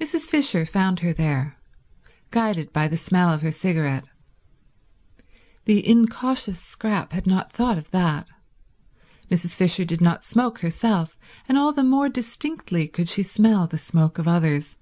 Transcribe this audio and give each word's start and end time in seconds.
Mrs. 0.00 0.22
Fisher 0.22 0.66
found 0.66 0.98
her 0.98 1.12
there, 1.12 1.56
guided 2.32 2.72
by 2.72 2.88
the 2.88 2.96
smell 2.96 3.28
of 3.32 3.42
her 3.42 3.52
cigarette. 3.52 4.08
The 5.64 5.88
incautious 5.88 6.60
Scrap 6.60 7.12
had 7.12 7.24
not 7.24 7.52
thought 7.52 7.78
of 7.78 7.92
that. 7.92 8.26
Mrs. 9.30 9.54
Fisher 9.54 9.84
did 9.84 10.00
not 10.00 10.24
smoke 10.24 10.58
herself, 10.58 11.16
and 11.48 11.56
all 11.56 11.70
the 11.72 11.84
more 11.84 12.08
distinctly 12.08 12.88
could 12.88 13.08
she 13.08 13.22
smell 13.22 13.68
the 13.68 13.78
smoke 13.78 14.18
of 14.18 14.26
others. 14.26 14.74